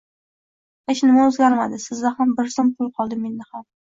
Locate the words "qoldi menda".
2.97-3.47